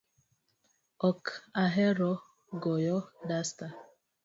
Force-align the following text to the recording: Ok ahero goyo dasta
Ok 1.09 1.23
ahero 1.63 2.11
goyo 2.63 2.97
dasta 3.27 3.65